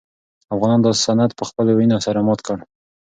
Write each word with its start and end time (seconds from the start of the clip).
افغانانو 0.53 0.85
دا 0.85 0.91
سند 1.05 1.31
په 1.39 1.43
خپلو 1.49 1.71
وینو 1.73 1.97
سره 2.05 2.19
مات 2.27 2.39
کړ. 2.47 2.57